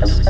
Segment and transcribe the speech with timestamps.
[0.00, 0.29] Yes.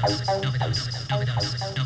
[0.00, 1.77] Dominoes, Dominoes, Dominoes, Dominoes.